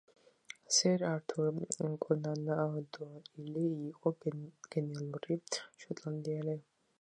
სერ 0.75 1.03
ართურ 1.09 1.59
კონან 2.05 2.49
დოილი 2.97 3.67
იყო 3.91 4.15
გენიალური 4.25 5.39
შოტლანდიელი 5.85 6.59